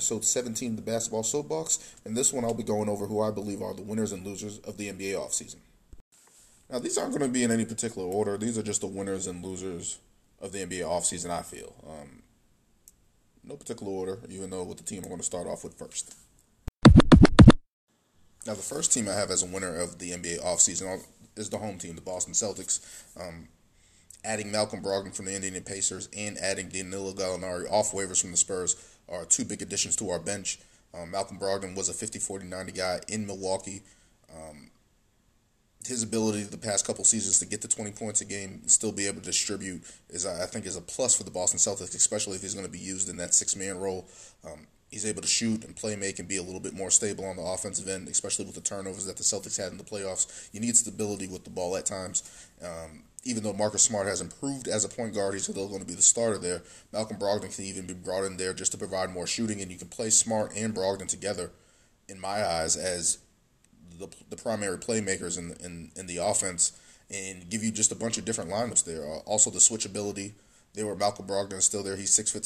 [0.00, 1.94] episode 17 of the Basketball Soapbox.
[2.06, 4.58] In this one, I'll be going over who I believe are the winners and losers
[4.60, 5.56] of the NBA offseason.
[6.70, 8.38] Now, these aren't going to be in any particular order.
[8.38, 9.98] These are just the winners and losers
[10.40, 11.74] of the NBA offseason, I feel.
[11.86, 12.22] Um,
[13.44, 16.16] no particular order, even though with the team I'm going to start off with first.
[18.46, 21.04] Now, the first team I have as a winner of the NBA offseason
[21.36, 22.80] is the home team, the Boston Celtics.
[23.20, 23.48] Um,
[24.24, 28.36] adding Malcolm Brogdon from the Indiana Pacers and adding Danilo Gallinari off waivers from the
[28.36, 28.76] Spurs
[29.10, 30.58] are two big additions to our bench.
[30.94, 33.82] Um, Malcolm Brogdon was a 50 40 90 guy in Milwaukee.
[34.34, 34.70] Um,
[35.86, 38.92] his ability the past couple seasons to get to 20 points a game and still
[38.92, 42.36] be able to distribute is, I think, is a plus for the Boston Celtics, especially
[42.36, 44.06] if he's going to be used in that six man role.
[44.44, 47.24] Um, he's able to shoot and play make and be a little bit more stable
[47.24, 50.50] on the offensive end, especially with the turnovers that the Celtics had in the playoffs.
[50.52, 52.48] You need stability with the ball at times.
[52.62, 55.86] Um, even though Marcus Smart has improved as a point guard, he's still going to
[55.86, 56.62] be the starter there.
[56.92, 59.78] Malcolm Brogdon can even be brought in there just to provide more shooting, and you
[59.78, 61.50] can play Smart and Brogdon together,
[62.08, 63.18] in my eyes, as
[63.98, 66.72] the, the primary playmakers in, in, in the offense
[67.10, 69.02] and give you just a bunch of different lineups there.
[69.04, 70.32] Uh, also, the switchability.
[70.72, 71.96] There were Malcolm Brogdon is still there.
[71.96, 72.44] He's six foot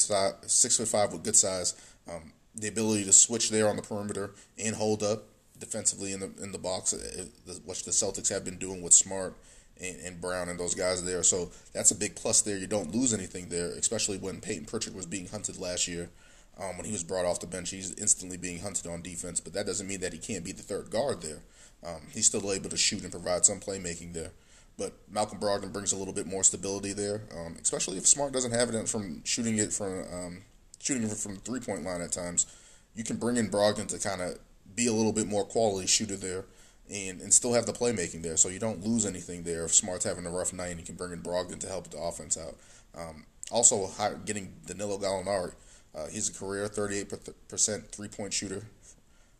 [0.49, 1.75] six foot five with good size.
[2.09, 5.25] Um, the ability to switch there on the perimeter and hold up
[5.59, 7.25] defensively in the in the box, uh,
[7.65, 9.35] which the Celtics have been doing with Smart
[9.81, 11.23] and, and Brown and those guys there.
[11.23, 12.57] So that's a big plus there.
[12.57, 16.09] You don't lose anything there, especially when Payton Pritchard was being hunted last year.
[16.57, 19.51] Um, when he was brought off the bench, he's instantly being hunted on defense, but
[19.53, 21.41] that doesn't mean that he can't be the third guard there.
[21.85, 24.31] Um, he's still able to shoot and provide some playmaking there.
[24.77, 28.51] But Malcolm Brogdon brings a little bit more stability there, um, especially if Smart doesn't
[28.51, 30.41] have it from shooting it from um,
[30.79, 32.45] shooting it from the three point line at times.
[32.93, 34.37] You can bring in Brogdon to kind of
[34.75, 36.45] be a little bit more quality shooter there
[36.91, 38.37] and, and still have the playmaking there.
[38.37, 40.95] So you don't lose anything there if Smart's having a rough night and you can
[40.95, 42.55] bring in Brogdon to help the offense out.
[42.95, 43.89] Um, also,
[44.25, 45.53] getting Danilo Gallinari.
[45.93, 48.63] Uh, he's a career 38% three point shooter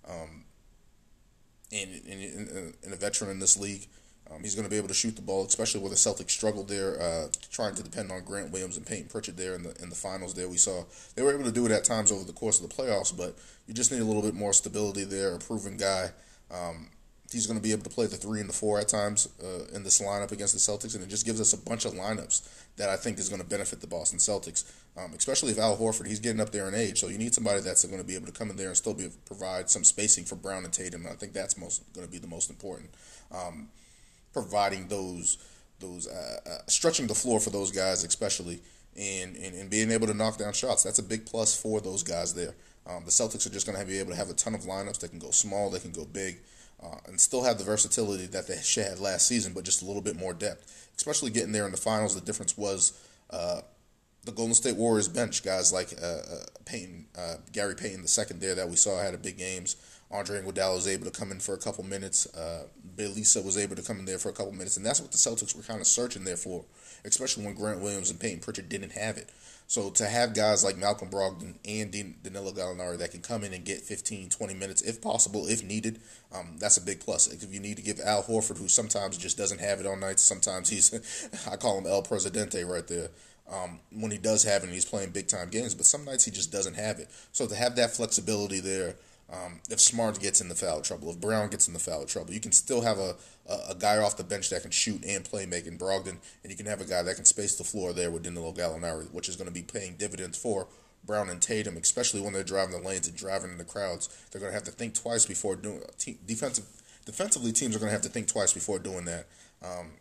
[0.08, 0.46] um,
[1.72, 3.88] and, and, and, a veteran in this league.
[4.32, 6.68] Um, he's going to be able to shoot the ball, especially where the Celtics struggled
[6.68, 9.90] there, uh, trying to depend on Grant Williams and Payton Pritchard there in the in
[9.90, 10.34] the finals.
[10.34, 10.84] There we saw
[11.16, 13.36] they were able to do it at times over the course of the playoffs, but
[13.68, 15.36] you just need a little bit more stability there.
[15.36, 16.10] A proven guy,
[16.50, 16.90] um,
[17.32, 19.66] he's going to be able to play the three and the four at times uh,
[19.76, 22.48] in this lineup against the Celtics, and it just gives us a bunch of lineups
[22.78, 26.08] that I think is going to benefit the Boston Celtics, um, especially if Al Horford
[26.08, 28.28] he's getting up there in age, so you need somebody that's going to be able
[28.28, 31.02] to come in there and still be provide some spacing for Brown and Tatum.
[31.02, 32.90] And I think that's most going to be the most important,
[33.34, 33.70] um,
[34.34, 35.38] providing those
[35.80, 38.62] those uh, uh, stretching the floor for those guys, especially.
[38.98, 40.84] And, and, and being able to knock down shots.
[40.84, 42.54] That's a big plus for those guys there.
[42.88, 45.02] Um, the Celtics are just going to be able to have a ton of lineups.
[45.02, 46.40] They can go small, they can go big
[46.86, 50.02] uh, and still have the versatility that they had last season, but just a little
[50.02, 50.90] bit more depth.
[50.96, 53.62] Especially getting there in the finals, the difference was uh,
[54.24, 58.40] the Golden State Warriors bench guys like uh, uh Payton, uh, Gary Payton the second
[58.42, 59.76] there that we saw had a big games.
[60.12, 62.28] Andre Iguodala was able to come in for a couple minutes.
[62.36, 65.12] Uh, Bjelica was able to come in there for a couple minutes, and that's what
[65.12, 66.64] the Celtics were kind of searching there for,
[67.04, 69.32] especially when Grant Williams and Payton Pritchard didn't have it.
[69.68, 73.66] So to have guys like Malcolm Brogdon and Danilo Gallinari that can come in and
[73.66, 76.00] get 15, 20 minutes if possible, if needed,
[76.34, 77.28] um, that's a big plus.
[77.28, 80.22] If you need to give Al Horford, who sometimes just doesn't have it on nights,
[80.22, 80.94] sometimes he's,
[81.52, 83.10] I call him El Presidente right there.
[83.52, 86.26] Um, when he does have it, and he's playing big time games, but some nights
[86.26, 87.10] he just doesn't have it.
[87.32, 88.96] So to have that flexibility there
[89.32, 92.34] um, if Smart gets in the foul trouble, if Brown gets in the foul trouble,
[92.34, 93.16] you can still have a,
[93.50, 96.56] a, a, guy off the bench that can shoot and play making Brogdon, and you
[96.56, 99.36] can have a guy that can space the floor there with Danilo Gallinari, which is
[99.36, 100.68] going to be paying dividends for
[101.04, 104.10] Brown and Tatum, especially when they're driving the lanes and driving in the crowds.
[104.32, 106.66] They're going to have to think twice before doing te- defensive.
[107.06, 109.28] Defensively, teams are going to have to think twice before doing that.
[109.64, 109.92] Um,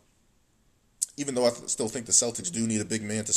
[1.16, 3.32] even though I th- still think the Celtics do need a big man to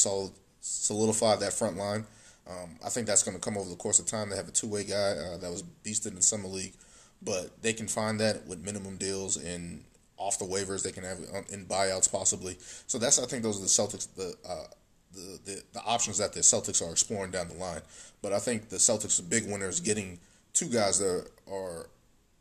[0.60, 2.06] solidify that front line.
[2.50, 4.30] Um, I think that's going to come over the course of time.
[4.30, 6.74] They have a two way guy uh, that was beasted in the summer league,
[7.22, 9.84] but they can find that with minimum deals and
[10.18, 10.84] off the waivers.
[10.84, 12.58] They can have in buyouts possibly.
[12.88, 14.36] So that's I think those are the Celtics the.
[14.48, 14.68] Uh,
[15.14, 17.82] the, the, the options that the Celtics are exploring down the line.
[18.22, 20.20] But I think the Celtics' big winner is getting
[20.54, 21.90] two guys that are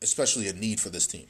[0.02, 1.26] especially a need for this team.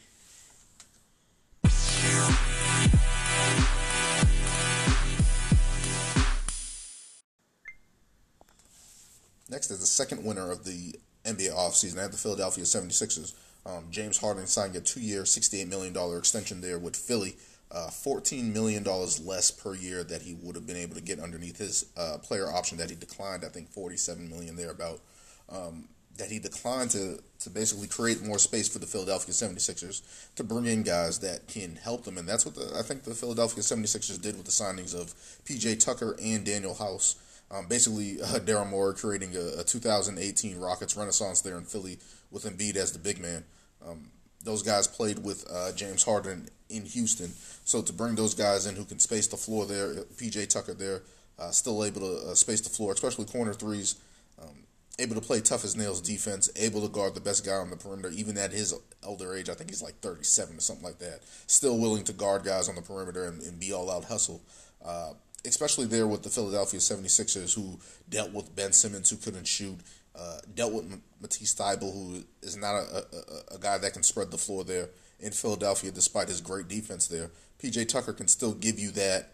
[9.48, 10.94] Next is the second winner of the
[11.24, 11.98] NBA offseason.
[11.98, 13.34] I have the Philadelphia 76ers.
[13.64, 17.36] Um, James Harden signed a two year, $68 million extension there with Philly.
[17.70, 21.58] Uh, $14 million less per year that he would have been able to get underneath
[21.58, 25.00] his uh, player option that he declined, I think $47 million thereabout.
[25.48, 30.02] Um, that he declined to, to basically create more space for the Philadelphia 76ers
[30.36, 32.18] to bring in guys that can help them.
[32.18, 35.12] And that's what the, I think the Philadelphia 76ers did with the signings of
[35.44, 37.16] PJ Tucker and Danuel House.
[37.50, 41.98] Um, basically, uh, Daryl Morey creating a, a, 2018 Rockets renaissance there in Philly
[42.30, 43.44] with Embiid as the big man.
[43.86, 44.10] Um,
[44.42, 47.32] those guys played with uh, James Harden in Houston,
[47.64, 51.02] so to bring those guys in who can space the floor there, PJ Tucker there,
[51.38, 53.96] uh, still able to uh, space the floor, especially corner threes.
[54.40, 54.66] Um,
[54.98, 57.76] able to play tough as nails defense, able to guard the best guy on the
[57.76, 59.48] perimeter, even at his elder age.
[59.48, 61.20] I think he's like 37 or something like that.
[61.46, 64.40] Still willing to guard guys on the perimeter and, and be all out hustle.
[64.84, 65.12] Uh,
[65.46, 67.78] especially there with the Philadelphia 76ers, who
[68.08, 69.78] dealt with Ben Simmons, who couldn't shoot,
[70.14, 73.04] uh, dealt with Matisse Thybulle, who is not a,
[73.52, 74.88] a, a, guy that can spread the floor there
[75.20, 77.30] in Philadelphia, despite his great defense there.
[77.62, 79.32] PJ Tucker can still give you that,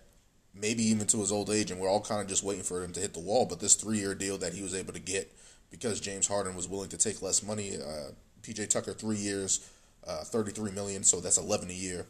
[0.55, 2.93] maybe even to his old age, and we're all kind of just waiting for him
[2.93, 3.47] to hit the wall.
[3.47, 5.32] But this three year deal that he was able to get
[5.70, 8.11] because James Harden was willing to take less money, uh,
[8.43, 9.69] PJ Tucker three years,
[10.06, 12.06] uh, 33 million, so that's 11 a year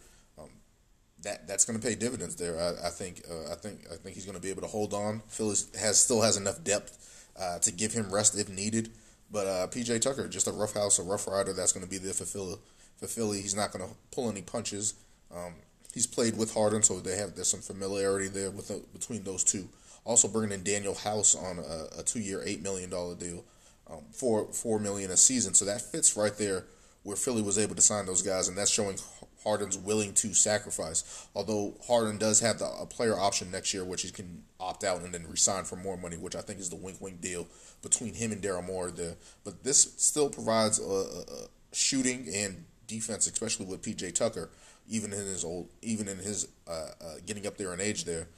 [1.22, 2.58] that that's going to pay dividends there.
[2.58, 4.94] I, I think uh, I think I think he's going to be able to hold
[4.94, 5.22] on.
[5.28, 8.90] Phillies has still has enough depth uh, to give him rest if needed.
[9.30, 11.96] But uh, PJ Tucker, just a rough house, a rough rider that's going to be
[11.96, 12.56] there for Philly.
[12.98, 14.94] For Philly, he's not going to pull any punches.
[15.34, 15.54] Um,
[15.94, 19.42] he's played with Harden, so they have there's some familiarity there with the, between those
[19.42, 19.68] two.
[20.04, 23.44] Also bringing in Danuel House on a, a two-year, eight million dollar deal,
[23.90, 25.54] um, four four million a season.
[25.54, 26.64] So that fits right there
[27.02, 28.98] where Philly was able to sign those guys, and that's showing
[29.44, 31.26] Harden's willing to sacrifice.
[31.34, 35.02] Although Harden does have the, a player option next year, which he can opt out
[35.02, 37.46] and then resign for more money, which I think is the wink wink deal
[37.82, 39.16] between him and Daryl Morey there.
[39.44, 44.50] But this still provides a, a shooting and defense, especially with PJ Tucker,
[44.88, 48.28] even in his old, even in his uh, uh, getting up there in age there.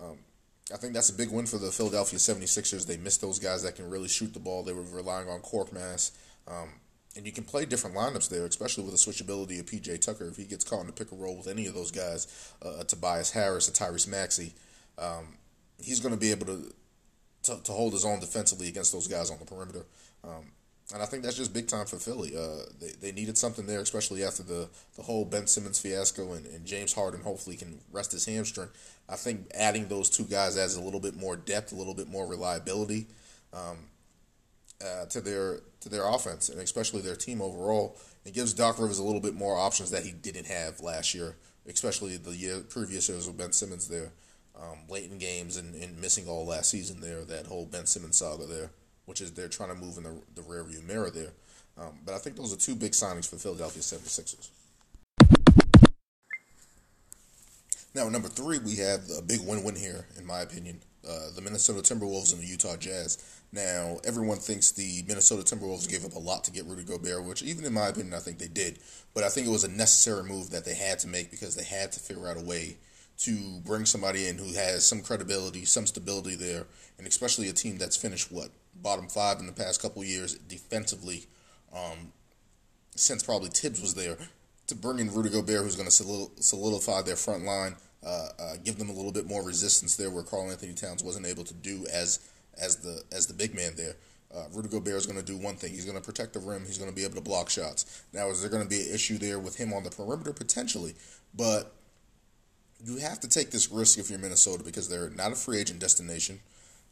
[0.00, 0.18] Um,
[0.72, 2.86] I think that's a big win for the Philadelphia 76ers.
[2.86, 4.62] They missed those guys that can really shoot the ball.
[4.62, 6.12] They were relying on Korkmaz.
[6.48, 6.70] Um,
[7.16, 10.26] and you can play different lineups there, especially with the switchability of PJ Tucker.
[10.26, 12.82] If he gets caught in the pick and roll with any of those guys, uh,
[12.84, 14.52] Tobias Harris, or Tyrese Maxey,
[14.98, 15.36] um,
[15.80, 16.74] he's going to be able to,
[17.44, 19.84] to, to hold his own defensively against those guys on the perimeter.
[20.24, 20.52] Um,
[20.92, 22.36] and I think that's just big time for Philly.
[22.36, 26.46] Uh, they, they needed something there, especially after the, the whole Ben Simmons fiasco and,
[26.46, 28.68] and James Harden hopefully can rest his hamstring.
[29.08, 32.08] I think adding those two guys adds a little bit more depth, a little bit
[32.08, 33.06] more reliability.
[33.52, 33.78] Um,
[34.82, 37.98] uh, to their to their offense and especially their team overall.
[38.24, 41.36] It gives Doc Rivers a little bit more options that he didn't have last year,
[41.66, 44.12] especially the year previous years with Ben Simmons there,
[44.58, 47.24] um, late in games and, and missing all last season there.
[47.24, 48.70] That whole Ben Simmons saga there,
[49.04, 51.32] which is they're trying to move in the the rearview mirror there.
[51.76, 54.50] Um, but I think those are two big signings for Philadelphia 76ers.
[57.94, 60.80] Now, number three, we have a big win-win here, in my opinion.
[61.08, 63.33] Uh, the Minnesota Timberwolves and the Utah Jazz.
[63.54, 67.40] Now, everyone thinks the Minnesota Timberwolves gave up a lot to get Rudy Gobert, which,
[67.44, 68.80] even in my opinion, I think they did.
[69.14, 71.62] But I think it was a necessary move that they had to make because they
[71.62, 72.78] had to figure out a way
[73.18, 76.66] to bring somebody in who has some credibility, some stability there,
[76.98, 78.48] and especially a team that's finished what
[78.82, 81.26] bottom five in the past couple years defensively,
[81.72, 82.12] um,
[82.96, 84.16] since probably Thibs was there.
[84.66, 88.78] To bring in Rudy Gobert, who's going to solidify their front line, uh, uh, give
[88.78, 92.18] them a little bit more resistance there, where Karl-Anthony Towns wasn't able to do as
[92.60, 93.96] as the as the big man there.
[94.34, 95.70] Uh, Rudy Gobert is going to do one thing.
[95.72, 96.64] He's going to protect the rim.
[96.66, 98.02] He's going to be able to block shots.
[98.12, 100.32] Now, is there going to be an issue there with him on the perimeter?
[100.32, 100.94] Potentially.
[101.36, 101.72] But
[102.84, 105.78] you have to take this risk if you're Minnesota because they're not a free agent
[105.78, 106.40] destination.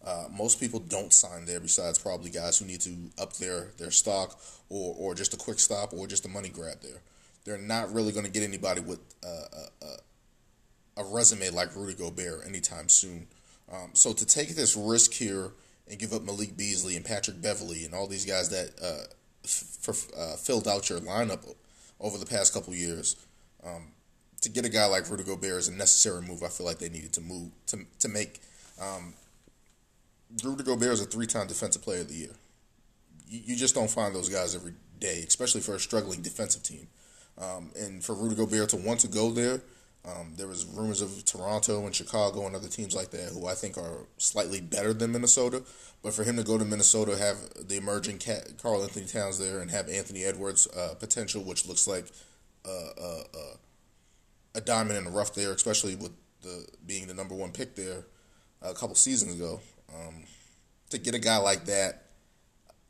[0.05, 3.91] Uh, most people don't sign there besides probably guys who need to up their, their
[3.91, 7.01] stock or, or just a quick stop or just a money grab there.
[7.45, 12.47] They're not really going to get anybody with uh, a, a resume like Rudy Gobert
[12.47, 13.27] anytime soon.
[13.73, 15.53] Um, so to take this risk here
[15.89, 19.07] and give up Malik Beasley and Patrick Beverley and all these guys that uh,
[19.45, 21.55] f- uh, filled out your lineup
[22.01, 23.17] over the past couple years,
[23.65, 23.89] um,
[24.43, 26.43] to get a guy like Rudy Gobert is a necessary move.
[26.43, 28.41] I feel like they needed to move to to make.
[28.81, 29.15] Um,
[30.43, 32.35] Rudy Gobert is a three-time Defensive Player of the Year.
[33.29, 36.89] You, you, just don't find those guys every day, especially for a struggling defensive team.
[37.39, 39.61] Um, and for Rudy Gobert to want to go there
[40.05, 43.55] um, there was rumors of Toronto and Chicago and other teams like that who I
[43.55, 45.63] think are slightly better than Minnesota.
[46.03, 47.37] But for him to go to Minnesota, have
[47.69, 48.21] the emerging
[48.61, 52.07] Karl-Anthony Towns there, and have Anthony Edwards uh, potential, which looks like
[52.65, 53.57] uh, uh, uh,
[54.57, 56.11] a diamond in the rough there, especially with
[56.43, 58.05] the being the number one pick there
[58.61, 59.61] a couple seasons ago.
[59.95, 60.25] Um,
[60.91, 62.07] to get a guy like that,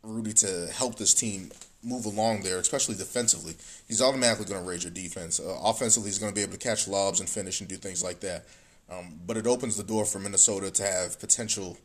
[0.02, 1.52] Rudy, to help this team
[1.82, 3.54] move along there, especially defensively,
[3.88, 5.40] he's automatically going to raise your defense.
[5.40, 8.02] Uh, offensively, he's going to be able to catch lobs and finish and do things
[8.02, 8.46] like that.
[8.90, 11.78] Um, but it opens the door for Minnesota to have potential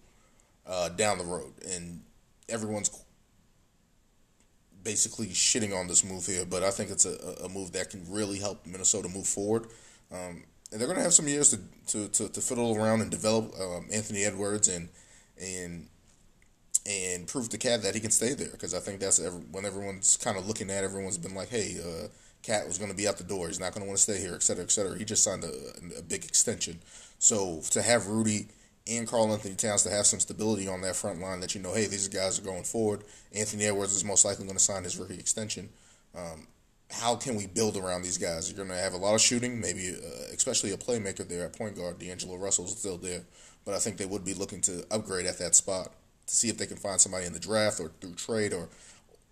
[0.68, 2.02] uh, down the road, and
[2.50, 2.92] everyone's
[4.84, 6.46] basically shitting on this move here.
[6.46, 9.68] But I think it's a, a move that can really help Minnesota move forward.
[10.12, 13.10] Um, and they're going to have some years to, to, to, to, fiddle around and
[13.10, 14.90] develop um, Anthony Edwards and
[15.40, 15.88] and
[16.88, 19.66] and prove to KAT that he can stay there because I think that's every, when
[19.66, 22.08] everyone's kind of looking at everyone's been like, hey, uh,
[22.44, 23.48] KAT was going to be out the door.
[23.48, 24.98] He's not going to want to stay here, et cetera, et cetera.
[24.98, 26.80] He just signed a, a big extension.
[27.20, 28.48] So to have Rudy
[28.88, 31.88] and Karl-Anthony Towns to have some stability on that front line that you know, hey,
[31.88, 33.04] these guys are going forward.
[33.36, 35.68] Anthony Edwards is most likely going to sign his rookie extension.
[36.16, 36.48] Um,
[36.90, 38.50] how can we build around these guys?
[38.50, 41.58] You're going to have a lot of shooting, maybe uh, especially a playmaker there at
[41.58, 42.00] point guard.
[42.00, 43.24] D'Angelo Russell's still there,
[43.66, 45.92] but I think they would be looking to upgrade at that spot
[46.28, 48.70] to see if they can find somebody in the draft or through trade or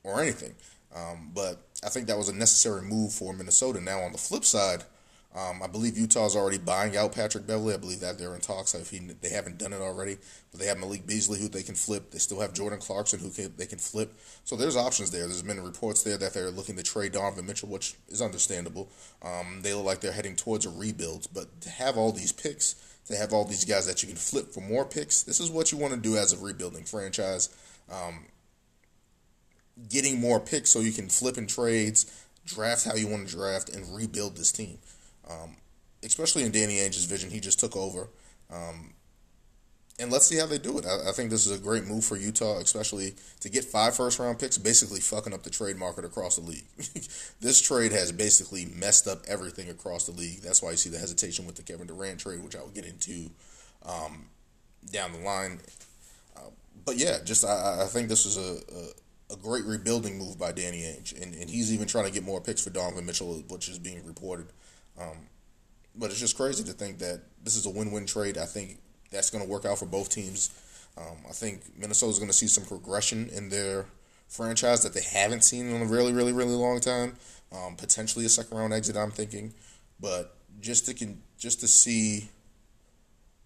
[0.04, 0.54] or anything.
[0.96, 3.82] Um, but I think that was a necessary move for Minnesota.
[3.82, 4.84] Now on the flip side,
[5.36, 7.74] um, I believe Utah's already buying out Patrick Beverley.
[7.74, 8.74] I believe that they're in talks.
[8.74, 10.18] If he, they haven't done it already,
[10.52, 12.12] but they have Malik Beasley who they can flip.
[12.12, 14.18] They still have Jordan Clarkson who can, they can flip.
[14.46, 15.28] So there's options there.
[15.28, 18.88] There's been reports there that they're looking to trade Donovan Mitchell, which is understandable.
[19.22, 22.76] Um, they look like they're heading towards a rebuild, but to have all these picks,
[23.08, 25.72] to have all these guys that you can flip for more picks, this is what
[25.72, 27.56] you want to do as a rebuilding franchise.
[27.92, 28.26] Um,
[29.90, 32.06] getting more picks so you can flip in trades,
[32.46, 34.80] draft how you want to draft, and rebuild this team.
[35.30, 35.58] Um,
[36.04, 38.10] especially in Danny Ainge's vision, he just took over.
[38.52, 38.94] Um,
[40.00, 40.86] and let's see how they do it.
[40.86, 44.20] I, I, think this is a great move for Utah, especially to get five first
[44.20, 46.66] round picks, basically fucking up the trade market across the league.
[47.40, 50.42] this trade has basically messed up everything across the league.
[50.42, 52.86] That's why you see the hesitation with the Kevin Durant trade, which I will get
[52.86, 53.30] into
[53.86, 54.26] um,
[54.92, 55.60] down the line.
[56.36, 56.50] Uh,
[56.86, 58.60] but yeah, just I, I think this is a,
[59.32, 62.24] a, a, great rebuilding move by Danny Ainge, and, and he's even trying to get
[62.24, 64.48] more picks for Donovan Mitchell, which is being reported.
[65.00, 65.30] Um,
[65.96, 68.38] but it's just crazy to think that this is a win-win trade.
[68.38, 68.80] I think
[69.12, 70.50] that's going to work out for both teams.
[70.98, 73.86] Um, I think Minnesota's going to see some progression in their
[74.28, 77.16] franchise that they haven't seen in a really, really, really long time.
[77.52, 79.54] Um, potentially a second round exit, I'm thinking,
[80.00, 82.30] but just to can just to see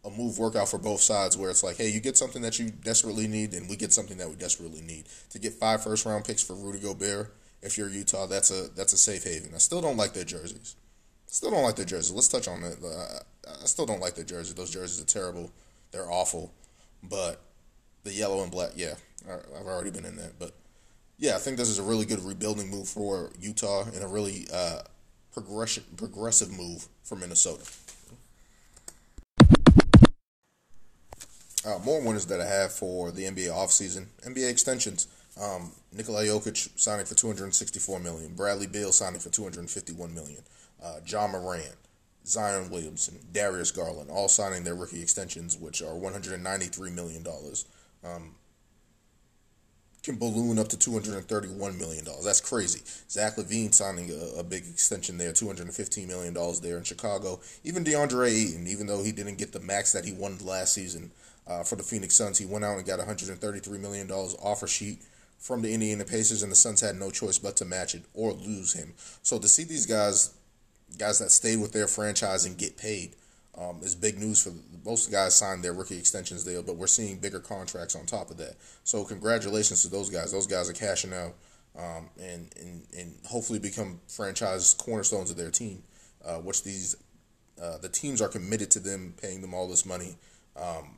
[0.05, 2.57] a move work out for both sides, where it's like, hey, you get something that
[2.57, 5.05] you desperately need, and we get something that we desperately need.
[5.31, 8.93] To get five first round picks for Rudy Gobert, if you're Utah, that's a that's
[8.93, 9.51] a safe haven.
[9.53, 10.75] I still don't like their jerseys.
[11.31, 12.13] Still don't like the jersey.
[12.15, 12.77] Let's touch on it.
[12.83, 14.55] I still don't like the jersey.
[14.55, 15.51] Those jerseys are terrible.
[15.91, 16.51] They're awful.
[17.03, 17.39] But
[18.03, 18.95] the yellow and black, yeah,
[19.29, 20.39] I've already been in that.
[20.39, 20.53] But
[21.19, 24.47] yeah, I think this is a really good rebuilding move for Utah and a really
[24.51, 24.79] uh,
[25.31, 27.63] progression progressive move for Minnesota.
[31.63, 34.07] Uh, more winners that I have for the NBA offseason.
[34.25, 35.07] NBA extensions.
[35.39, 38.33] Um, Nikola Jokic signing for 264 million.
[38.33, 40.41] Bradley Beal signing for 251 million
[40.83, 41.75] uh, Ja Morant,
[42.25, 47.25] Zion Williamson, Darius Garland, all signing their rookie extensions, which are $193 million.
[48.03, 48.35] Um,
[50.03, 52.05] can balloon up to $231 million.
[52.23, 52.81] That's crazy.
[53.09, 57.39] Zach LaVine signing a, a, big extension there, $215 million there in Chicago.
[57.63, 61.11] Even DeAndre Ayton, even though he didn't get the max that he won last season
[61.47, 64.99] uh, for the Phoenix Suns, he went out and got $133 million offer sheet
[65.37, 68.33] from the Indiana Pacers, and the Suns had no choice but to match it or
[68.33, 68.93] lose him.
[69.21, 70.33] So to see these guys
[70.97, 73.15] guys that stay with their franchise and get paid
[73.57, 74.51] um, is big news for
[74.85, 78.37] most guys signed their rookie extensions there, but we're seeing bigger contracts on top of
[78.37, 78.55] that.
[78.83, 80.31] So congratulations to those guys.
[80.31, 81.33] Those guys are cashing out
[81.77, 85.83] um, and, and and hopefully become franchise cornerstones of their team,
[86.25, 86.95] uh, which these
[87.61, 90.15] uh, the teams are committed to them paying them all this money.
[90.55, 90.95] Um,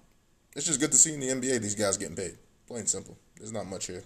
[0.56, 2.38] it's just good to see in the NBA these guys getting paid.
[2.68, 3.18] Plain simple.
[3.38, 4.04] There's not much here.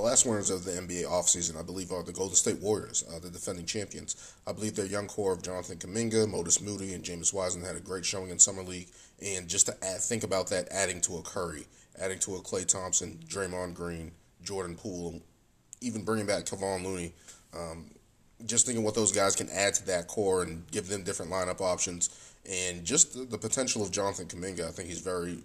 [0.00, 3.18] The last winners of the NBA offseason, I believe, are the Golden State Warriors, uh,
[3.18, 4.34] the defending champions.
[4.46, 7.80] I believe their young core of Jonathan Kuminga, Moses Moody, and James Wiseman had a
[7.80, 8.88] great showing in Summer League.
[9.22, 11.66] And just to add, think about that, adding to a Curry,
[12.00, 15.20] adding to a Klay Thompson, Draymond Green, Jordan Poole,
[15.82, 17.12] even bringing back Kevon Looney.
[17.54, 17.90] Um,
[18.46, 21.60] just thinking what those guys can add to that core and give them different lineup
[21.60, 22.32] options.
[22.50, 25.40] And just the, the potential of Jonathan Kuminga, I think he's very,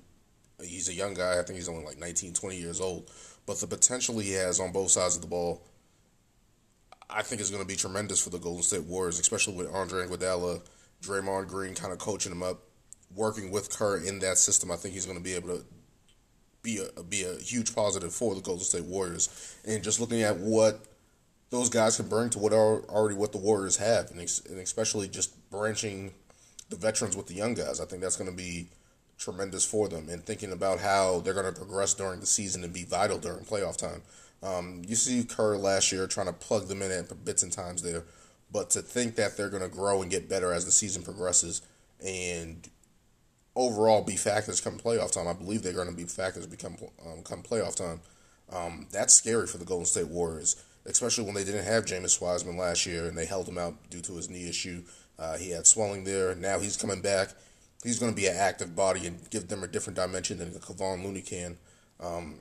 [0.64, 1.40] he's a young guy.
[1.40, 3.12] I think he's only like 19, 20 years old
[3.46, 5.64] but the potential he has on both sides of the ball,
[7.10, 10.08] I think is going to be tremendous for the Golden State Warriors, especially with Andre
[10.08, 10.62] Iguodala,
[11.02, 12.60] Draymond Green kind of coaching him up,
[13.16, 14.72] working with Kerr in that system.
[14.72, 15.66] I think he's going to be able to
[16.64, 19.56] be a be a huge positive for the Golden State Warriors.
[19.66, 20.80] And just looking at what
[21.52, 25.08] those guys can bring to what are already what the Warriors have, and, and especially
[25.08, 26.12] just branching
[26.70, 28.68] the veterans with the young guys, I think that's going to be
[29.18, 32.74] tremendous for them and thinking about how they're going to progress during the season and
[32.74, 34.02] be vital during playoff time.
[34.44, 37.82] Um, you see Kerr last year trying to plug them in at bits and times
[37.82, 38.04] there,
[38.52, 41.62] but to think that they're going to grow and get better as the season progresses
[42.06, 42.70] and
[43.56, 47.24] overall be factors come playoff time, I believe they're going to be factors become um,
[47.24, 48.02] come playoff time.
[48.52, 50.62] Um, that's scary for the Golden State Warriors.
[50.86, 54.02] especially when they didn't have James Wiseman last year and they held him out due
[54.02, 54.84] to his knee issue.
[55.18, 56.36] Uh, he had swelling there.
[56.36, 57.30] Now he's coming back.
[57.86, 61.04] He's going to be an active body and give them a different dimension than Kevon
[61.04, 61.56] Looney can.
[62.00, 62.40] Um,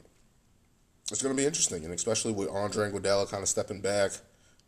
[1.11, 4.13] it's going to be interesting, and especially with Andre Iguodala kind of stepping back,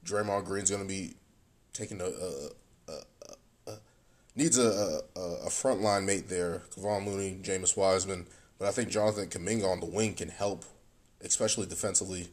[0.05, 1.15] Draymond Green's going to be
[1.73, 2.49] taking a, a,
[2.89, 3.79] a, a
[4.35, 6.63] needs a, a, a frontline mate there.
[6.77, 8.27] Kevon Looney, James Wiseman,
[8.59, 10.67] but I think Jonathan Kuminga on the wing can help,
[11.23, 12.29] especially defensively.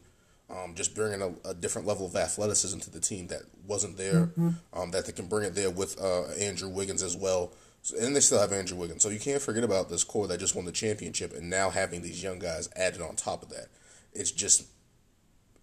[0.50, 4.26] Um, just bringing a, a, different level of athleticism to the team that wasn't there.
[4.26, 4.50] Mm-hmm.
[4.74, 7.54] Um, that they can bring it there with uh, Andrew Wiggins as well.
[7.92, 9.02] And they still have Andrew Wiggins.
[9.02, 12.00] So you can't forget about this core that just won the championship and now having
[12.00, 13.66] these young guys added on top of that.
[14.14, 14.66] It's just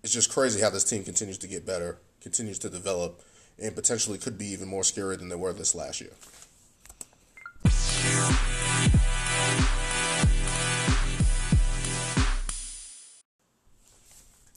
[0.04, 3.22] it's just crazy how this team continues to get better, continues to develop,
[3.60, 6.12] and potentially could be even more scary than they were this last year.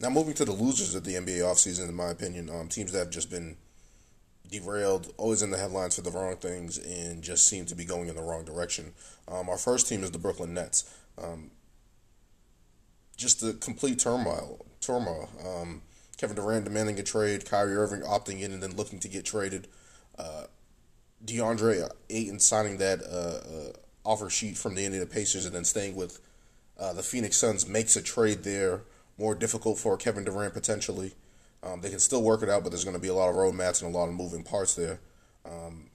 [0.00, 2.98] Now, moving to the losers of the NBA offseason, in my opinion, um, teams that
[2.98, 3.56] have just been
[4.50, 8.08] derailed, always in the headlines for the wrong things, and just seem to be going
[8.08, 8.92] in the wrong direction.
[9.28, 10.92] Um, our first team is the Brooklyn Nets.
[11.22, 11.50] Um,
[13.16, 14.64] just the complete turmoil.
[14.80, 15.28] Turmoil.
[15.44, 15.82] Um,
[16.16, 19.68] Kevin Durant demanding a trade, Kyrie Irving opting in and then looking to get traded.
[20.18, 20.44] Uh,
[21.24, 23.72] DeAndre Ayton signing that uh, uh,
[24.04, 26.20] offer sheet from the Indiana Pacers and then staying with
[26.78, 28.82] uh, the Phoenix Suns makes a trade there
[29.18, 31.14] more difficult for Kevin Durant potentially.
[31.64, 33.36] Um, they can still work it out, but there's going to be a lot of
[33.36, 35.00] road mats and a lot of moving parts there.
[35.46, 35.90] Um,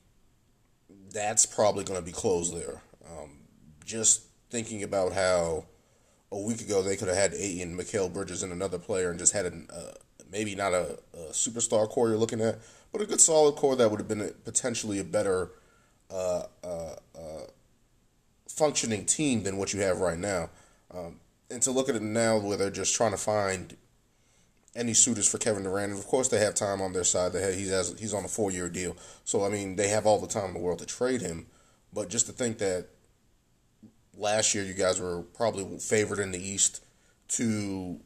[1.13, 2.81] that's probably going to be closed there.
[3.05, 3.41] Um,
[3.85, 5.65] just thinking about how
[6.31, 9.33] a week ago they could have had Ayton, Mikal Bridges, and another player, and just
[9.33, 9.91] had a uh,
[10.31, 12.59] maybe not a, a, superstar core you're looking at,
[12.91, 15.51] but a good solid core that would have been a, potentially a better
[16.11, 17.43] uh, uh, uh,
[18.47, 20.49] functioning team than what you have right now.
[20.91, 23.75] Um, and to look at it now where they're just trying to find
[24.75, 27.33] any suitors for Kevin Durant, and of course they have time on their side.
[27.33, 30.05] They have, he's has, he's on a four year deal, so I mean they have
[30.05, 31.47] all the time in the world to trade him.
[31.91, 32.87] But just to think that
[34.15, 36.83] last year you guys were probably favored in the East
[37.29, 37.99] to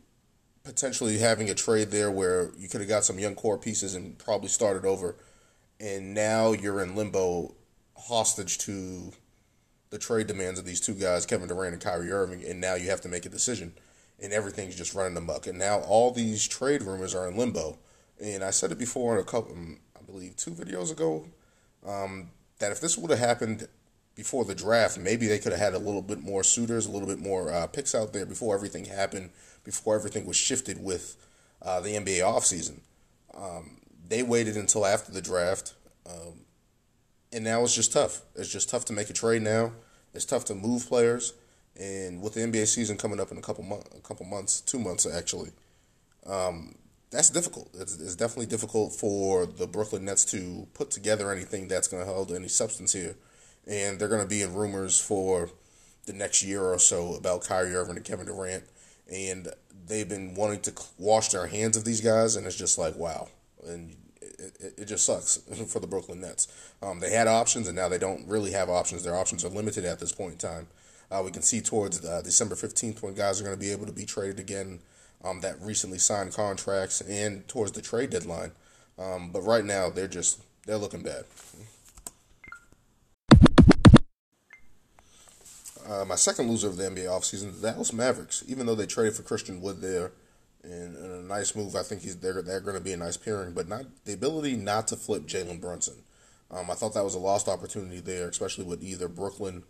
[0.63, 4.17] potentially having a trade there where you could have got some young core pieces and
[4.17, 5.17] probably started over,
[5.79, 7.53] and now you're in limbo,
[7.95, 9.11] hostage to
[9.89, 12.89] the trade demands of these two guys, Kevin Durant and Kyrie Irving, and now you
[12.89, 13.73] have to make a decision,
[14.23, 15.47] and everything's just running amok.
[15.47, 17.77] And now all these trade rumors are in limbo.
[18.23, 21.25] And I said it before in a couple, um, I believe, two videos ago,
[21.85, 23.67] um, that if this would have happened
[24.15, 27.07] before the draft, maybe they could have had a little bit more suitors, a little
[27.07, 29.31] bit more uh, picks out there before everything happened,
[29.65, 31.17] before everything was shifted with
[31.61, 32.79] uh, the NBA offseason.
[33.35, 35.73] Um, they waited until after the draft.
[36.09, 36.45] Um,
[37.33, 38.21] and now it's just tough.
[38.35, 39.73] It's just tough to make a trade now.
[40.13, 41.33] It's tough to move players,
[41.79, 44.79] and with the NBA season coming up in a couple months, a couple months, two
[44.79, 45.51] months actually,
[46.25, 46.75] um,
[47.11, 47.69] that's difficult.
[47.75, 52.11] It's, it's, definitely difficult for the Brooklyn Nets to put together anything that's going to
[52.11, 53.15] hold any substance here,
[53.67, 55.49] and they're going to be in rumors for
[56.05, 58.63] the next year or so about Kyrie Irving and Kevin Durant,
[59.11, 59.47] and
[59.87, 63.29] they've been wanting to wash their hands of these guys, and it's just like wow,
[63.67, 63.95] and
[64.39, 66.47] it, it just sucks for the Brooklyn Nets.
[66.81, 69.03] Um, they had options, and now they don't really have options.
[69.03, 70.67] Their options are limited at this point in time.
[71.13, 73.85] Uh, we can see towards uh, December 15th when guys are going to be able
[73.85, 74.79] to be traded again
[75.23, 78.51] um, that recently signed contracts and towards the trade deadline.
[78.97, 81.25] Um, but right now, they're just they're looking bad.
[85.87, 88.43] Uh, my second loser of the NBA offseason, the Dallas Mavericks.
[88.47, 90.13] Even though they traded for Christian Wood there,
[90.63, 91.75] and, a nice move.
[91.75, 94.55] I think he's they're they're going to be a nice pairing, but not the ability
[94.55, 95.95] not to flip Jalen Brunson.
[96.49, 99.63] Um, I thought that was a lost opportunity there, especially with either Brooklyn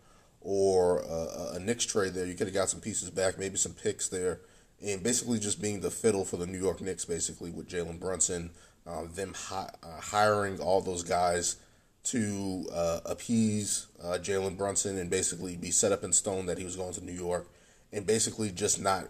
[0.43, 2.25] or a, a Knicks trade there.
[2.25, 4.41] You could have got some pieces back, maybe some picks there,
[4.85, 8.51] and basically just being the fiddle for the New York Knicks, basically with Jalen Brunson,
[8.85, 11.55] uh, them hi- uh, hiring all those guys
[12.03, 16.65] to uh, appease uh, Jalen Brunson and basically be set up in stone that he
[16.65, 17.47] was going to New York,
[17.93, 19.05] and basically just not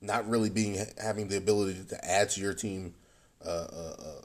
[0.00, 2.94] not really being having the ability to add to your team,
[3.44, 4.20] uh, uh, uh,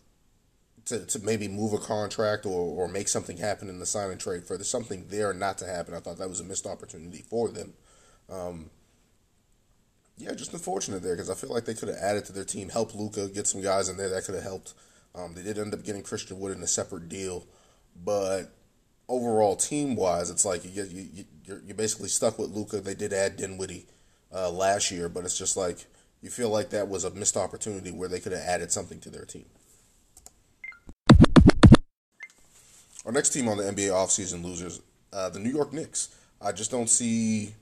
[0.87, 4.19] to to maybe move a contract or or make something happen in the sign and
[4.19, 5.93] trade for there's something there not to happen.
[5.93, 7.73] I thought that was a missed opportunity for them.
[8.29, 8.69] Um,
[10.17, 12.69] yeah, just unfortunate there because I feel like they could have added to their team,
[12.69, 14.73] help Luka get some guys in there that could have helped.
[15.13, 17.45] Um, they did end up getting Christian Wood in a separate deal,
[18.03, 18.51] but
[19.09, 22.79] overall team wise, it's like you you, you you're, you're basically stuck with Luka.
[22.79, 23.87] They did add Dinwiddie
[24.33, 25.85] uh, last year, but it's just like
[26.21, 29.09] you feel like that was a missed opportunity where they could have added something to
[29.09, 29.45] their team.
[33.07, 34.81] Our next team on the NBA offseason losers,
[35.13, 36.13] uh, the New York Knicks.
[36.41, 37.55] I just don't see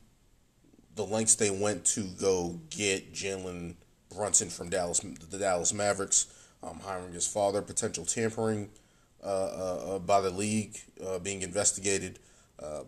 [0.95, 3.75] the lengths they went to go get Jalen
[4.09, 8.71] Brunson from Dallas, the Dallas Mavericks, um, hiring his father, potential tampering
[9.23, 12.17] uh, uh, uh by the league uh, being investigated,
[12.57, 12.81] uh,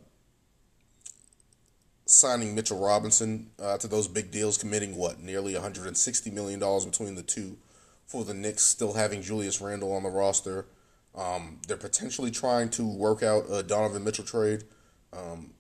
[2.08, 7.22] signing Mitchell Robinson to those big deals, committing what nearly 160 million dollars between the
[7.22, 7.56] two
[8.08, 10.66] for the Knicks, still having Julius Randle on the roster.
[11.16, 14.64] Um, they're potentially trying to work out a Donovan Mitchell trade.
[15.14, 15.52] Um,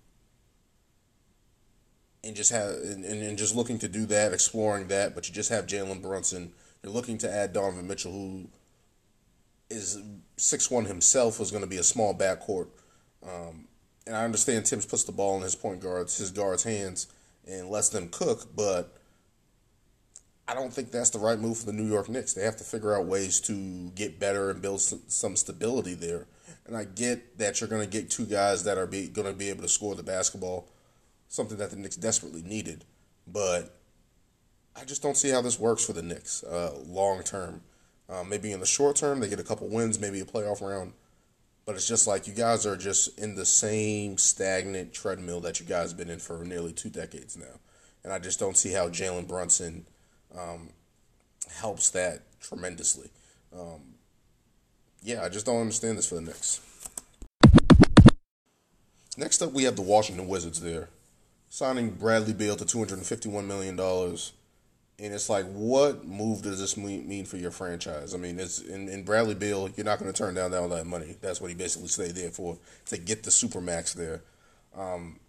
[2.23, 5.15] and just have and, and just looking to do that, exploring that.
[5.15, 6.51] But you just have Jalen Brunson.
[6.83, 8.49] You're looking to add Donovan Mitchell, who
[9.69, 9.99] is
[10.35, 12.67] six one himself, was going to be a small backcourt.
[13.23, 13.67] Um,
[14.05, 17.07] and I understand Thibs puts the ball in his point guards, his guards' hands,
[17.47, 18.55] and lets them cook.
[18.55, 18.96] But
[20.47, 22.33] I don't think that's the right move for the New York Knicks.
[22.33, 26.25] They have to figure out ways to get better and build some, some stability there.
[26.65, 29.49] And I get that you're going to get two guys that are going to be
[29.49, 30.69] able to score the basketball
[31.27, 32.85] something that the Knicks desperately needed.
[33.27, 33.77] But
[34.75, 37.61] I just don't see how this works for the Knicks uh, long term.
[38.09, 40.93] Uh, maybe in the short term, they get a couple wins, maybe a playoff round.
[41.65, 45.65] But it's just like you guys are just in the same stagnant treadmill that you
[45.65, 47.59] guys have been in for nearly two decades now.
[48.05, 49.85] And I just don't see how Jalen Brunson
[50.37, 50.69] um,
[51.59, 53.09] helps that tremendously.
[53.53, 53.81] Um,
[55.01, 56.61] yeah, I just don't understand this for the Knicks.
[59.17, 60.89] Next up, we have the Washington Wizards there
[61.49, 63.79] signing Bradley Beal to $251 million.
[64.99, 68.13] And it's like, what move does this mean for your franchise?
[68.13, 70.87] I mean, it's in, in Bradley Beal, you're not going to turn down all that
[70.87, 71.15] money.
[71.21, 74.21] That's what he basically stayed there for, to get the supermax there.
[74.75, 75.19] Um,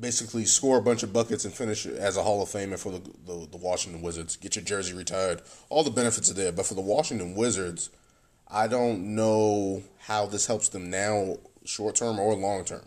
[0.00, 3.00] basically, score a bunch of buckets and finish as a Hall of Famer for the,
[3.26, 4.36] the, the Washington Wizards.
[4.36, 5.42] Get your jersey retired.
[5.68, 6.52] All the benefits are there.
[6.52, 7.90] But for the Washington Wizards,
[8.48, 12.84] I don't know how this helps them now, short term or long term.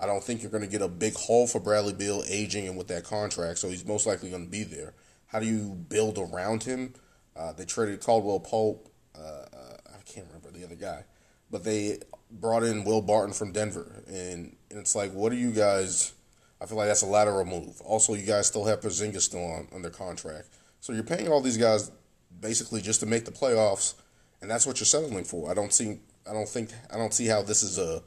[0.00, 2.76] I don't think you're going to get a big haul for Bradley Beal aging and
[2.76, 4.94] with that contract, so he's most likely going to be there.
[5.26, 6.94] How do you build around him?
[7.36, 8.88] Uh, they traded Caldwell Pope.
[9.16, 11.04] Uh, uh, I can't remember the other guy,
[11.50, 11.98] but they
[12.30, 16.12] brought in Will Barton from Denver, and, and it's like, what are you guys?
[16.60, 17.80] I feel like that's a lateral move.
[17.82, 20.48] Also, you guys still have Porzingis still on under contract,
[20.80, 21.90] so you're paying all these guys
[22.40, 23.94] basically just to make the playoffs,
[24.40, 25.50] and that's what you're settling for.
[25.50, 25.98] I don't see.
[26.28, 26.70] I don't think.
[26.92, 28.02] I don't see how this is a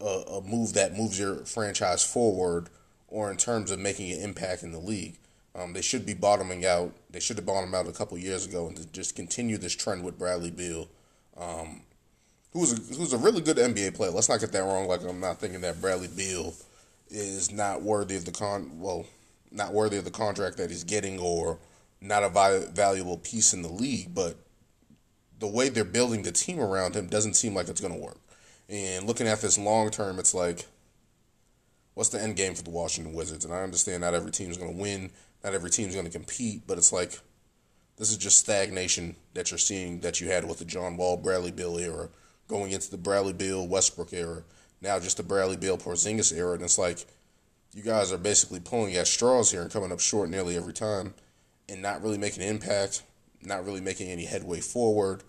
[0.00, 2.68] a, a move that moves your franchise forward
[3.08, 5.18] or in terms of making an impact in the league.
[5.54, 6.92] Um, they should be bottoming out.
[7.10, 10.04] They should have bottomed out a couple years ago and to just continue this trend
[10.04, 10.88] with Bradley Beal,
[11.36, 11.82] um,
[12.52, 14.10] who's a, who's a really good NBA player.
[14.10, 14.88] Let's not get that wrong.
[14.88, 16.54] Like I'm not thinking that Bradley Beal
[17.08, 19.06] is not worthy of the con well,
[19.50, 21.58] not worthy of the contract that he's getting or
[22.00, 24.14] not a valuable piece in the league.
[24.14, 24.36] But
[25.38, 28.18] the way they're building the team around him doesn't seem like it's going to work.
[28.68, 30.66] And looking at this long term, it's like,
[31.94, 33.44] what's the end game for the Washington Wizards?
[33.44, 35.10] And I understand not every team is going to win,
[35.42, 37.18] not every team is going to compete, but it's like
[37.96, 41.52] this is just stagnation that you're seeing that you had with the John Wall, Bradley
[41.52, 42.08] Beal era,
[42.48, 44.42] going into the Bradley Beal, Westbrook era,
[44.84, 47.04] now just the Bradley Beal, Porzingis era, and it's like
[47.72, 51.14] you guys are basically pulling at straws here and coming up short nearly every time,
[51.68, 53.02] and not really making an impact,
[53.42, 55.24] not really making any headway forward,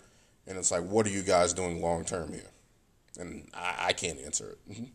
[0.45, 2.51] and it's like, what are you guys doing long term here?
[3.17, 4.71] and I, I can't answer it.
[4.71, 4.85] Mm-hmm.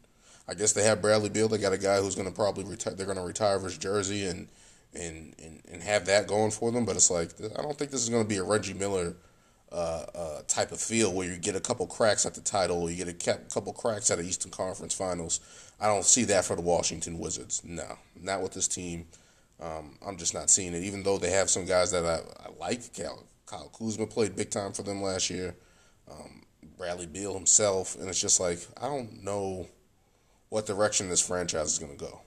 [0.49, 1.49] I guess they have Bradley Beal.
[1.49, 2.94] They got a guy who's going to probably retire.
[2.94, 4.49] They're going to retire his jersey and,
[4.94, 6.85] and and and have that going for them.
[6.85, 9.14] But it's like I don't think this is going to be a Reggie Miller
[9.72, 12.90] uh, uh, type of feel where you get a couple cracks at the title or
[12.90, 15.40] you get a couple cracks at the Eastern Conference Finals.
[15.80, 17.62] I don't see that for the Washington Wizards.
[17.64, 19.06] No, not with this team.
[19.61, 20.83] Um, I'm just not seeing it.
[20.85, 24.50] Even though they have some guys that I, I like, Kyle, Kyle Kuzma played big
[24.50, 25.54] time for them last year.
[26.11, 26.42] Um,
[26.76, 29.68] Bradley Beal himself, and it's just like I don't know
[30.48, 32.20] what direction this franchise is going to go.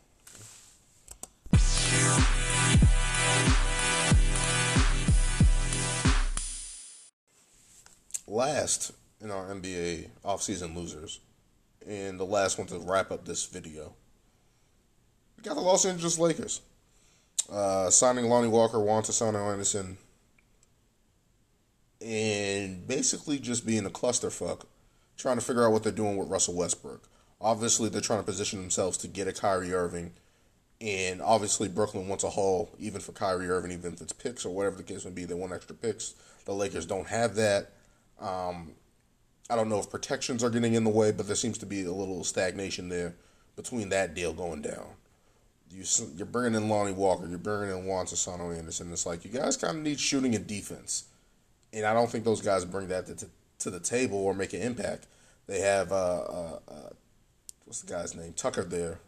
[8.34, 11.20] Last in our NBA offseason losers,
[11.88, 13.94] and the last one to wrap up this video,
[15.38, 16.62] we got the Los Angeles Lakers.
[17.48, 20.00] Uh, signing Lonnie Walker, Juan Toscano Anderson,
[22.02, 24.66] and basically just being a clusterfuck,
[25.16, 27.08] trying to figure out what they're doing with Russell Westbrook.
[27.40, 30.12] Obviously, they're trying to position themselves to get a Kyrie Irving,
[30.82, 34.56] and obviously Brooklyn wants a haul even for Kyrie Irving, even if it's picks or
[34.56, 35.24] whatever the case may be.
[35.24, 36.16] They want extra picks.
[36.46, 37.70] The Lakers don't have that.
[38.20, 38.72] Um,
[39.50, 41.84] I don't know if protections are getting in the way, but there seems to be
[41.84, 43.16] a little stagnation there
[43.56, 44.88] between that deal going down.
[45.70, 45.84] You,
[46.16, 48.92] you're bringing in Lonnie Walker, you're bringing in Juan Toscano Anderson.
[48.92, 51.06] It's like you guys kind of need shooting and defense
[51.74, 53.28] and I don't think those guys bring that to,
[53.60, 55.08] to the table or make an impact.
[55.48, 56.90] They have uh, uh, uh,
[57.66, 59.00] what's the guy's name Tucker there,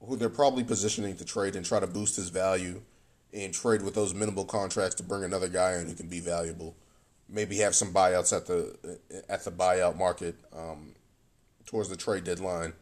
[0.00, 2.80] who they're probably positioning to trade and try to boost his value
[3.32, 6.74] and trade with those minimal contracts to bring another guy in who can be valuable.
[7.32, 10.94] Maybe have some buyouts at the at the buyout market um,
[11.64, 12.74] towards the trade deadline,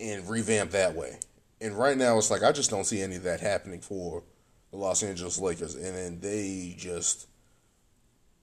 [0.00, 1.18] and revamp that way.
[1.60, 4.22] And right now, it's like I just don't see any of that happening for
[4.70, 7.28] the Los Angeles Lakers, and then they just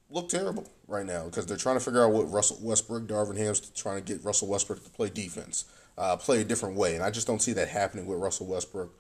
[0.10, 3.60] look terrible right now because they're trying to figure out what Russell Westbrook, Darvin Ham's
[3.60, 5.66] trying to get Russell Westbrook to play defense,
[5.98, 8.94] uh, play a different way, and I just don't see that happening with Russell Westbrook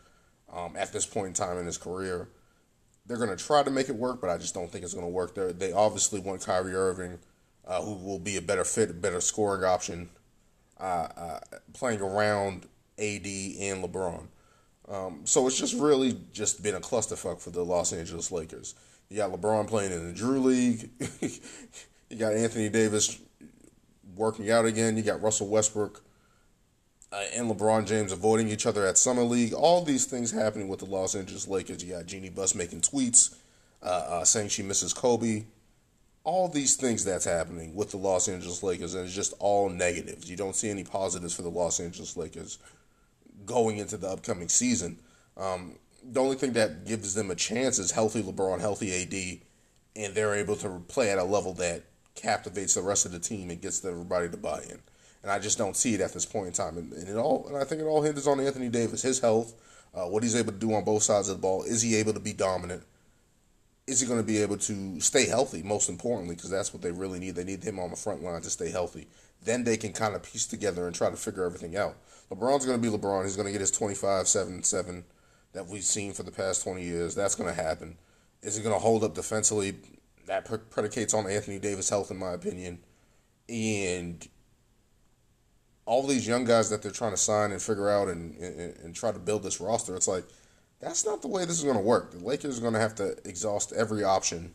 [0.51, 2.27] um, at this point in time in his career.
[3.10, 5.06] They're going to try to make it work, but I just don't think it's going
[5.06, 5.34] to work.
[5.34, 7.17] They're, they obviously want Kyrie Irving,
[7.67, 10.10] uh, who will be a better fit, better scoring option,
[10.80, 11.39] uh, uh
[11.74, 12.67] playing around
[13.00, 14.28] AD and LeBron.
[14.88, 18.76] Um, so it's just really just been a clusterfuck for the Los Angeles Lakers.
[19.10, 20.91] You got LeBron playing in the Drew League.
[22.10, 23.19] you got Anthony Davis
[24.15, 24.98] working out again.
[24.98, 26.04] You got Russell Westbrook
[27.12, 29.54] uh, and LeBron James avoiding each other at Summer League.
[29.54, 31.84] All these things happening with the Los Angeles Lakers.
[31.84, 33.36] You got Jeanie Buss making tweets
[33.82, 35.45] uh, uh, saying she misses Kobe.
[36.24, 40.30] All these things that's happening with the Los Angeles Lakers, and it's just all negatives.
[40.30, 42.60] You don't see any positives for the Los Angeles Lakers
[43.45, 45.00] going into the upcoming season.
[45.38, 49.39] Um, the only thing that gives them a chance is healthy LeBron, healthy AD,
[49.95, 51.84] and they're able to play at a level that
[52.15, 54.80] captivates the rest of the team and gets everybody to buy in.
[55.21, 56.77] And I just don't see it at this point in time.
[56.77, 59.53] And, and it all, and I think it all hinges on Anthony Davis, his health,
[59.93, 61.63] uh, what he's able to do on both sides of the ball.
[61.63, 62.84] Is he able to be dominant?
[63.88, 65.63] Is he going to be able to stay healthy?
[65.63, 67.36] Most importantly, because that's what they really need.
[67.36, 69.08] They need him on the front line to stay healthy.
[69.43, 71.95] Then they can kind of piece together and try to figure everything out.
[72.29, 73.23] LeBron's going to be LeBron.
[73.23, 75.03] He's going to get his 25, 7, 7
[75.53, 77.15] that we've seen for the past 20 years.
[77.15, 77.97] That's going to happen.
[78.41, 79.75] Is he going to hold up defensively?
[80.27, 82.79] That predicates on Anthony Davis' health, in my opinion.
[83.47, 84.27] And
[85.89, 88.95] all these young guys that they're trying to sign and figure out and, and, and
[88.95, 90.23] try to build this roster, it's like,
[90.80, 92.12] that's not the way this is going to work.
[92.12, 94.54] The Lakers are going to have to exhaust every option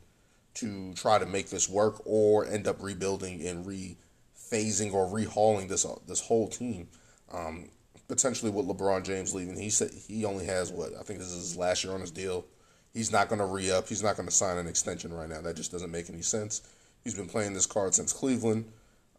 [0.54, 5.84] to try to make this work or end up rebuilding and rephasing or rehauling this
[6.06, 6.86] this whole team.
[7.32, 7.68] Um,
[8.06, 11.48] potentially with LeBron James leaving, he said he only has what I think this is
[11.48, 12.44] his last year on his deal.
[12.92, 13.88] He's not going to re up.
[13.88, 15.40] He's not going to sign an extension right now.
[15.40, 16.62] That just doesn't make any sense.
[17.02, 18.66] He's been playing this card since Cleveland,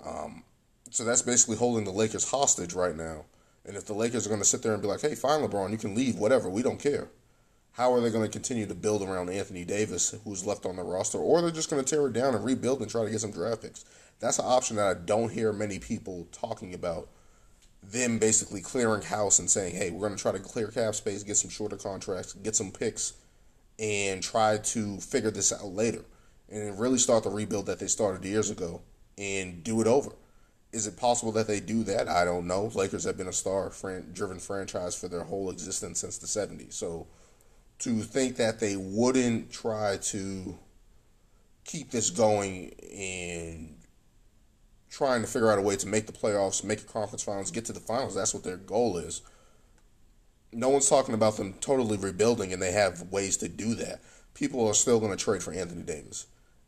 [0.03, 0.43] um,
[0.95, 3.25] so that's basically holding the Lakers hostage right now.
[3.65, 5.71] And if the Lakers are going to sit there and be like, "Hey, fine, LeBron,
[5.71, 7.09] you can leave, whatever, we don't care,"
[7.73, 10.83] how are they going to continue to build around Anthony Davis, who's left on the
[10.83, 13.19] roster, or they're just going to tear it down and rebuild and try to get
[13.19, 13.83] some draft picks?
[14.21, 17.09] That's an option that I don't hear many people talking about
[17.83, 21.23] them basically clearing house and saying, hey, we're going to try to clear cap space,
[21.23, 23.13] get some shorter contracts, get some picks,
[23.77, 26.05] and try to figure this out later.
[26.49, 28.81] And really start the rebuild that they started years ago
[29.17, 30.11] and do it over.
[30.75, 32.09] Is it possible that they do that?
[32.09, 32.69] I don't know.
[32.75, 33.71] Lakers have been a star
[34.11, 36.73] driven franchise for their whole existence since the 70s.
[36.73, 37.07] So
[37.79, 40.59] to think that they wouldn't try to
[41.63, 43.77] keep this going and
[44.89, 47.63] trying to figure out a way to make the playoffs, make the conference finals, get
[47.65, 48.13] to the finals.
[48.13, 49.21] That's what their goal is.
[50.51, 54.01] No one's talking about them totally rebuilding, and they have ways to do that.
[54.33, 56.27] People are still going to trade for Anthony Davis.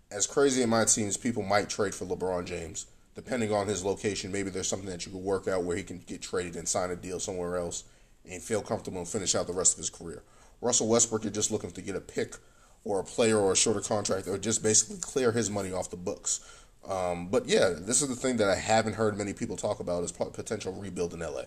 [0.10, 2.86] As crazy as it seems, people might trade for LeBron James,
[3.18, 4.32] depending on his location.
[4.32, 6.92] Maybe there's something that you could work out where he can get traded and sign
[6.92, 7.84] a deal somewhere else
[8.30, 10.22] and feel comfortable and finish out the rest of his career.
[10.62, 12.36] Russell Westbrook, you're just looking to get a pick
[12.84, 15.98] or a player or a shorter contract or just basically clear his money off the
[15.98, 16.42] books.
[16.88, 20.04] Um, but yeah, this is the thing that I haven't heard many people talk about
[20.04, 21.46] is potential rebuild in LA.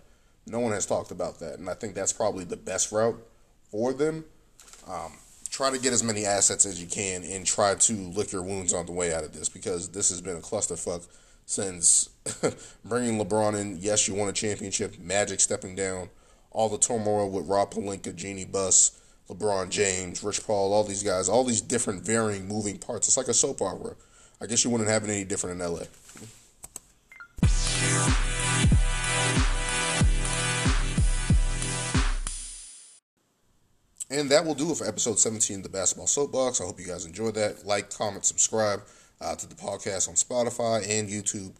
[0.48, 3.22] No one has talked about that, and I think that's probably the best route
[3.70, 4.24] for them.
[4.88, 5.12] Um,
[5.50, 8.74] try to get as many assets as you can and try to lick your wounds
[8.74, 11.06] on the way out of this because this has been a clusterfuck
[11.50, 12.10] since
[12.84, 13.76] bringing LeBron in.
[13.80, 14.96] Yes, you won a championship.
[15.00, 16.08] Magic stepping down.
[16.52, 21.28] All the turmoil with Rob Pelinka, Jeanie Buss, LeBron James, Rich Paul, all these guys,
[21.28, 23.08] all these different varying moving parts.
[23.08, 23.96] It's like a soap opera.
[24.40, 25.82] I guess you wouldn't have it any different in LA.
[34.08, 36.60] And that will do it for episode 17 of the Basketball Soapbox.
[36.60, 37.66] I hope you guys enjoyed that.
[37.66, 38.82] Like, comment, subscribe
[39.20, 41.52] uh, to the podcast on Spotify and YouTube.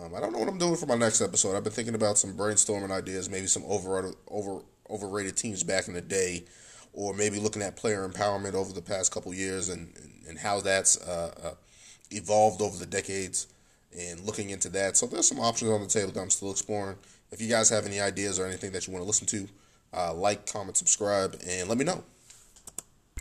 [0.00, 1.56] Um, I don't know what I'm doing for my next episode.
[1.56, 5.94] I've been thinking about some brainstorming ideas, maybe some over, over overrated teams back in
[5.94, 6.44] the day,
[6.92, 9.92] or maybe looking at player empowerment over the past couple years and,
[10.28, 11.54] and, how that's uh, uh,
[12.10, 13.48] evolved over the decades
[13.98, 14.96] and looking into that.
[14.96, 16.96] So there's some options on the table that I'm still exploring.
[17.30, 19.48] If you guys have any ideas or anything that you want to listen to,
[19.92, 22.04] uh, like, comment, subscribe, and let me know.